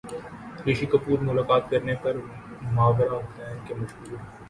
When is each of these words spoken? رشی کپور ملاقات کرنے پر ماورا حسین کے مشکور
رشی 0.67 0.85
کپور 0.85 1.19
ملاقات 1.19 1.63
کرنے 1.71 1.95
پر 2.03 2.13
ماورا 2.75 3.17
حسین 3.17 3.57
کے 3.67 3.73
مشکور 3.75 4.17